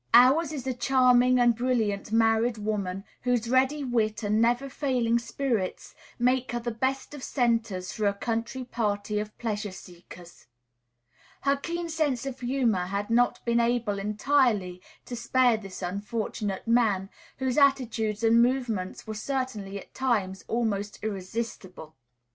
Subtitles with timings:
[0.15, 5.93] Ours is a charming and brilliant married woman, whose ready wit and never failing spirits
[6.17, 10.47] make her the best of centres for a country party of pleasure seekers.
[11.41, 17.11] Her keen sense of humor had not been able entirely to spare this unfortunate man,
[17.37, 21.93] whose attitudes and movements were certainly at times almost irresistible.